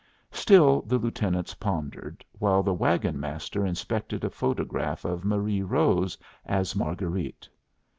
[0.31, 6.75] Still the lieutenants pondered, while the wagon master inspected a photograph of Marie Rose as
[6.75, 7.47] Marguerite.